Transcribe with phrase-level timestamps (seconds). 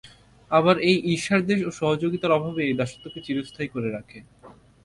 [0.51, 4.19] আবার এই ঈর্ষাদ্বেষ ও সহযোগিতার অভাবই এই দাসত্বকে চিরস্থায়ী করে রাখে।